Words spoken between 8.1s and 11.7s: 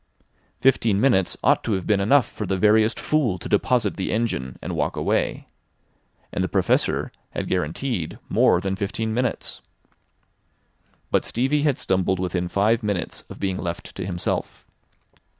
more than fifteen minutes. But Stevie